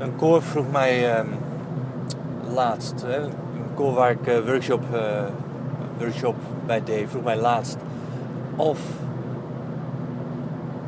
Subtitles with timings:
[0.00, 1.26] een koor vroeg mij ehm,
[2.54, 5.00] laatst, een koor waar ik uh, workshop, uh,
[5.98, 6.34] workshop
[6.66, 7.76] bij deed, vroeg mij laatst
[8.56, 8.78] of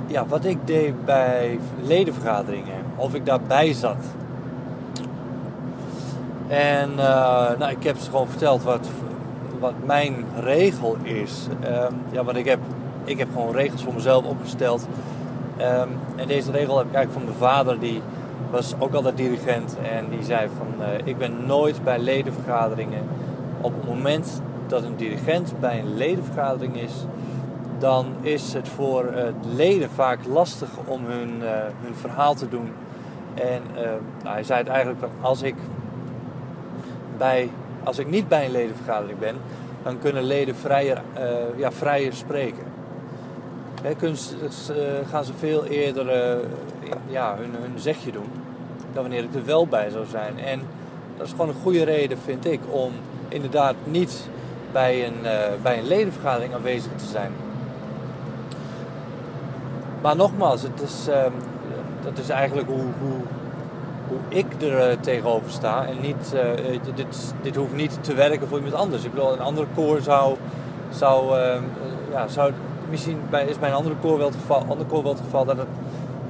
[0.07, 4.05] ja, wat ik deed bij ledenvergaderingen, of ik daarbij zat.
[6.49, 8.89] En uh, nou, ik heb ze gewoon verteld wat,
[9.59, 11.47] wat mijn regel is.
[11.65, 12.59] Um, ja, want ik heb,
[13.05, 14.87] ik heb gewoon regels voor mezelf opgesteld.
[15.59, 18.03] Um, en deze regel heb ik eigenlijk van mijn vader, die
[18.51, 19.77] was ook altijd dirigent.
[19.93, 23.03] En die zei van, uh, ik ben nooit bij ledenvergaderingen.
[23.61, 26.93] Op het moment dat een dirigent bij een ledenvergadering is,
[27.79, 29.23] dan is het voor uh,
[29.57, 31.51] leden vaak lastig om hun, uh,
[31.83, 32.73] hun verhaal te doen.
[33.35, 33.63] En
[34.23, 35.55] nou, hij zei het eigenlijk, als ik,
[37.17, 37.51] bij,
[37.85, 39.37] als ik niet bij een ledenvergadering ben,
[39.83, 41.03] dan kunnen leden vrijer,
[41.57, 42.65] ja, vrijer spreken.
[43.99, 44.19] Kunnen,
[45.11, 46.07] gaan ze veel eerder
[47.09, 48.31] ja, hun, hun zegje doen
[48.93, 50.39] dan wanneer ik er wel bij zou zijn.
[50.39, 50.61] En
[51.17, 52.93] dat is gewoon een goede reden, vind ik, om
[53.29, 54.29] inderdaad niet
[54.73, 55.31] bij een, uh,
[55.63, 57.33] bij een ledenvergadering aanwezig te zijn.
[60.03, 61.15] Maar nogmaals, het is, uh,
[62.03, 63.21] dat is eigenlijk hoe, hoe,
[64.09, 65.87] hoe ik er tegenover sta.
[65.87, 66.35] En niet,
[66.95, 69.05] dit, dit hoeft niet te werken voor iemand anders.
[69.05, 70.37] Ik bedoel, een andere koor zou,
[70.91, 71.63] zou, ehm,
[72.11, 72.53] ja, zou
[72.93, 75.67] misschien bij, is bij een andere koor geval, ander koor geval dat het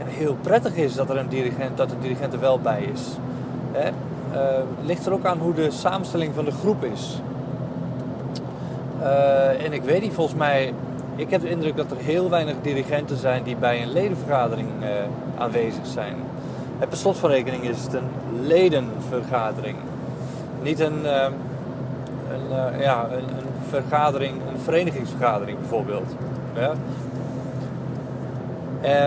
[0.06, 3.00] heel prettig is dat er een dirigent, dat de dirigent er wel bij is.
[3.72, 3.90] Hè?
[4.32, 4.38] Uh,
[4.84, 7.20] ligt er ook aan hoe de samenstelling van de groep is.
[9.00, 10.74] Uh, en ik weet niet, volgens mij,
[11.16, 14.88] ik heb de indruk dat er heel weinig dirigenten zijn die bij een ledenvergadering uh,
[15.38, 16.14] aanwezig zijn.
[16.78, 18.08] En per slot van rekening is het een
[18.46, 19.76] ledenvergadering.
[20.62, 26.14] Niet een, een ja, een, een, vergadering, een verenigingsvergadering bijvoorbeeld.
[26.54, 26.74] Ja?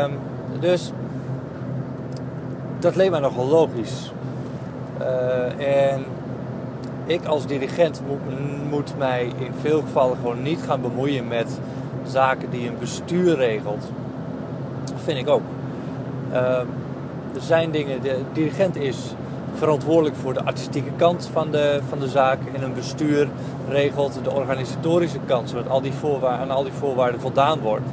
[0.03, 0.11] Um,
[0.59, 0.91] dus
[2.79, 4.11] dat leek mij nogal logisch.
[5.01, 6.05] Uh, en
[7.05, 8.01] ik als dirigent
[8.69, 11.59] moet, mij in veel gevallen gewoon niet gaan bemoeien met
[12.05, 13.91] zaken die een bestuur regelt.
[14.83, 15.41] Dat vind ik ook.
[16.31, 16.59] Uh,
[17.33, 18.97] er zijn dingen, de dirigent is
[19.57, 23.27] verantwoordelijk voor de artistieke kant van de, van de zaak en een bestuur
[23.69, 25.93] regelt de organisatorische kant, zodat al die
[26.23, 27.85] aan al die voorwaarden voldaan wordt.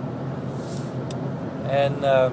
[1.69, 2.27] En uh,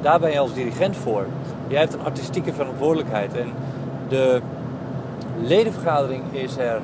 [0.00, 1.26] daar ben je als dirigent voor.
[1.68, 3.36] Jij hebt een artistieke verantwoordelijkheid.
[3.36, 3.52] En
[4.08, 4.40] de
[5.42, 6.80] ledenvergadering is er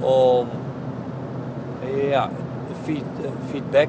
[0.00, 0.48] om
[2.08, 2.30] ja,
[3.50, 3.88] feedback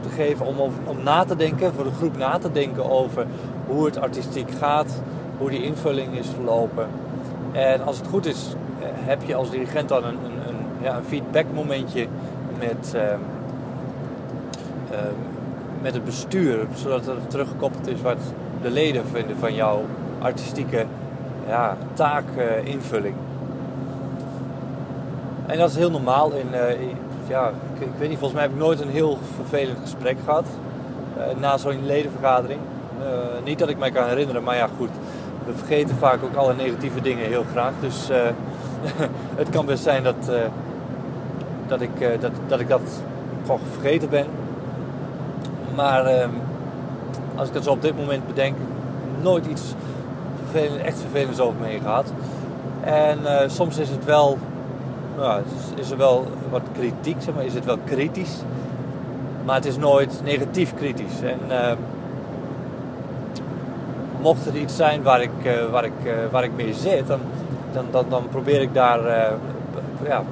[0.00, 3.26] te geven, om, om na te denken, voor de groep na te denken over
[3.66, 5.02] hoe het artistiek gaat,
[5.38, 6.86] hoe die invulling is verlopen.
[7.52, 10.96] En als het goed is, eh, heb je als dirigent dan een, een, een, ja,
[10.96, 12.06] een feedback momentje
[12.58, 14.98] met, uh, uh,
[15.82, 18.18] met het bestuur, zodat er teruggekoppeld is wat
[18.62, 19.82] de leden vinden van jouw
[20.18, 20.84] artistieke
[21.48, 23.14] ja, taakinvulling.
[25.46, 26.32] en dat is heel normaal.
[26.32, 26.58] In, uh,
[27.28, 30.46] ja, ik, weet niet, volgens mij heb ik nooit een heel vervelend gesprek gehad
[31.38, 32.60] na zo'n ledenvergadering.
[33.44, 34.90] Niet dat ik mij kan herinneren, maar ja, goed.
[35.46, 37.72] We vergeten vaak ook alle negatieve dingen heel graag.
[37.80, 38.08] Dus
[39.40, 40.30] het kan best zijn dat,
[41.66, 42.80] dat, ik, dat, dat ik dat
[43.42, 44.26] gewoon vergeten ben.
[45.74, 46.30] Maar ehm,
[47.34, 48.56] als ik dat zo op dit moment bedenk,
[49.22, 49.74] nooit iets
[50.42, 52.12] vervelend, echt vervelends over me heen gehad.
[52.80, 53.18] En
[53.50, 54.38] soms is het wel,
[55.74, 58.42] is er wel wat kritiek, zeg maar, is het wel kritisch.
[59.46, 61.20] Maar het is nooit negatief kritisch.
[61.22, 61.72] En uh,
[64.26, 65.92] mocht er iets zijn waar ik, uh, waar ik,
[66.30, 67.20] waar ik mee zit, dan,
[67.90, 69.00] dan, dan, probeer ik daar
[70.04, 70.22] ja,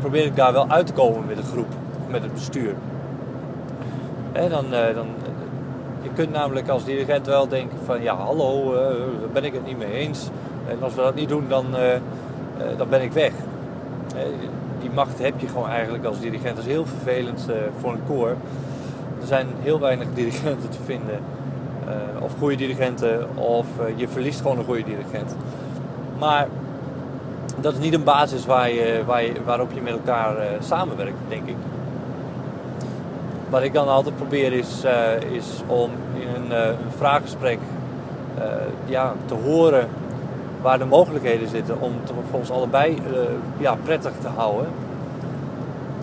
[0.00, 1.66] probeer ik daar wel uit te komen met de groep,
[2.10, 2.74] met het bestuur.
[4.32, 5.06] En dan, dan,
[6.02, 8.72] je kunt namelijk als dirigent wel denken van ja hallo,
[9.20, 10.28] daar ben ik het niet mee eens.
[10.68, 11.66] En als we dat niet doen, dan,
[12.76, 13.32] dan ben ik weg.
[14.80, 16.56] die macht heb je gewoon eigenlijk als dirigent.
[16.56, 17.46] Dat is heel vervelend
[17.80, 18.28] voor een koor.
[19.20, 21.20] Er zijn heel weinig dirigenten te vinden.
[22.20, 23.66] Of goede dirigenten, of
[23.96, 25.36] je verliest gewoon een goede dirigent.
[26.18, 26.48] Maar
[27.60, 31.46] dat is niet een basis waar je, waar je, waarop je met elkaar samenwerkt, denk
[31.48, 31.56] ik
[33.50, 34.84] wat ik dan altijd probeer is,
[35.32, 37.58] is om in een, vraaggesprek
[38.86, 39.88] ja, te horen
[40.62, 41.92] waar de mogelijkheden zitten om
[42.32, 42.98] het allebei
[43.58, 44.66] ja, prettig te houden.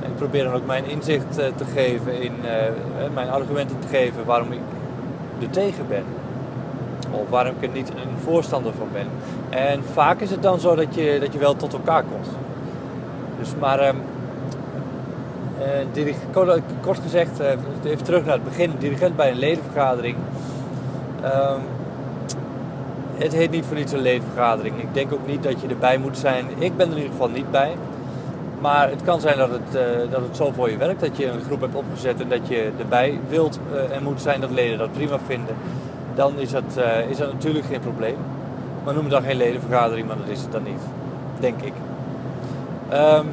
[0.03, 2.33] En ik probeer dan ook mijn inzicht te geven, in,
[3.13, 4.59] mijn argumenten te geven waarom ik
[5.41, 6.03] er tegen ben.
[7.11, 9.07] Of waarom ik er niet een voorstander van ben.
[9.49, 12.27] En vaak is het dan zo dat je, dat je wel tot elkaar komt.
[13.39, 13.87] Dus maar...
[13.87, 13.97] Um,
[16.81, 17.47] kort gezegd, uh,
[17.83, 20.15] even terug naar het begin, dirigent bij een ledenvergadering.
[21.23, 21.61] Um,
[23.17, 24.81] het heet niet voor niets een ledenvergadering.
[24.81, 26.45] Ik denk ook niet dat je erbij moet zijn.
[26.57, 27.75] Ik ben er in ieder geval niet bij.
[28.63, 31.27] Maar het kan zijn dat het, uh, dat het zo voor je werkt, dat je
[31.27, 34.77] een groep hebt opgezet en dat je erbij wilt uh, en moet zijn dat leden
[34.77, 35.55] dat prima vinden.
[36.15, 38.15] Dan is dat, uh, is dat natuurlijk geen probleem.
[38.83, 40.81] Maar noem het dan geen ledenvergadering, maar dat is het dan niet.
[41.39, 41.73] Denk ik.
[42.93, 43.27] Um,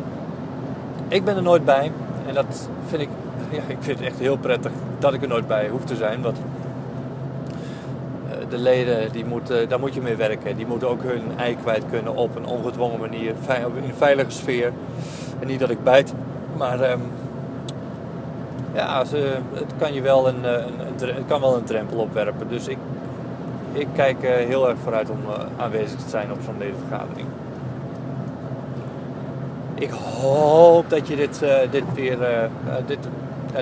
[1.09, 1.93] ik ben er nooit bij.
[2.27, 3.09] En dat vind ik,
[3.59, 6.23] ja, ik vind het echt heel prettig dat ik er nooit bij hoef te zijn.
[6.23, 6.39] Want
[8.49, 10.57] de leden, die moeten, daar moet je mee werken.
[10.57, 13.35] Die moeten ook hun ei kwijt kunnen op een ongedwongen manier,
[13.77, 14.73] in een veilige sfeer.
[15.41, 16.13] En niet dat ik bijt,
[16.57, 17.01] maar um,
[18.73, 19.05] ja,
[19.53, 22.49] het kan je wel een, een, een, het kan wel een drempel opwerpen.
[22.49, 22.79] Dus ik,
[23.73, 27.27] ik kijk uh, heel erg vooruit om uh, aanwezig te zijn op zo'n ledenvergadering.
[29.75, 32.19] Ik hoop dat je dit, uh, dit weer,
[32.87, 32.99] dit,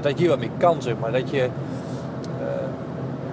[0.03, 1.13] dat je wat mee kan, zeg maar.
[1.13, 1.49] Dat je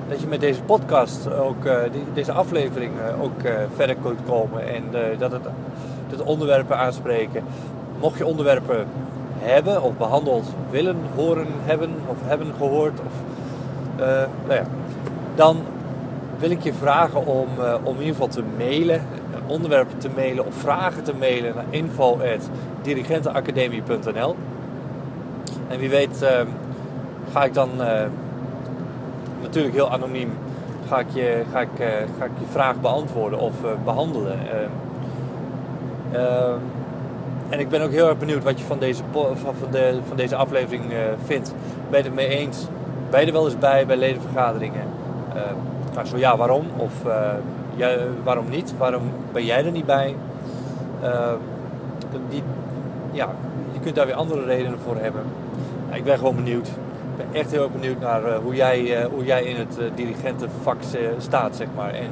[0.08, 1.78] dat je met deze podcast ook, uh,
[2.14, 4.84] deze aflevering uh, ook uh, verder kunt komen en
[5.18, 5.42] dat, het,
[6.24, 7.44] onderwerpen aanspreken.
[8.00, 8.88] Mocht je onderwerpen
[9.38, 13.14] hebben of behandeld willen horen hebben of hebben gehoord, of,
[14.48, 14.66] nou ja,
[15.36, 15.58] dan
[16.38, 17.48] wil ik je vragen om,
[17.84, 19.02] om in ieder geval te mailen,
[19.48, 24.36] onderwerpen te mailen of vragen te mailen naar info.dirigentenacademie.nl
[25.68, 26.26] En wie weet
[27.32, 27.70] ga ik dan
[29.46, 30.32] natuurlijk heel anoniem
[30.88, 31.88] ga ik je, ga ik, uh,
[32.20, 34.40] ga ik je vraag beantwoorden of uh, behandelen.
[36.14, 36.54] Uh,
[37.50, 40.36] en ik ben ook heel erg benieuwd wat je van deze, van, de, van deze
[40.36, 40.84] aflevering
[41.26, 41.54] vindt.
[41.90, 42.68] Ben je het mee eens?
[43.10, 44.84] Ben je er wel eens bij bij ledenvergaderingen?
[45.94, 46.66] nou, zo ja, waarom?
[46.78, 46.92] Of
[47.76, 47.90] ja,
[48.24, 48.74] waarom niet?
[48.78, 49.02] Waarom
[49.32, 50.16] ben jij er niet bij?
[52.30, 52.44] die,
[53.12, 53.30] ja,
[53.74, 55.22] je kunt daar weer andere redenen voor hebben.
[55.92, 56.70] ik ben gewoon benieuwd
[57.18, 59.78] ik ben echt heel erg benieuwd naar uh, hoe, jij, uh, hoe jij in het
[59.80, 60.78] uh, dirigentenvak
[61.18, 61.94] staat, zeg maar.
[61.94, 62.10] En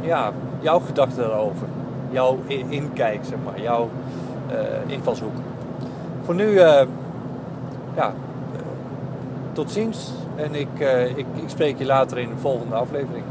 [0.00, 1.66] ja, jouw gedachten daarover.
[2.10, 3.60] Jouw inkijk, zeg maar.
[3.60, 3.90] Jouw
[4.86, 5.36] invalshoek.
[6.24, 6.60] Voor nu,
[7.94, 8.14] ja,
[9.52, 10.12] tot ziens.
[10.36, 10.80] En ik,
[11.16, 13.24] ik, ik spreek je later in de volgende aflevering.